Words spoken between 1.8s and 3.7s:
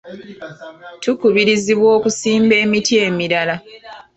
okusimba emiti emirala.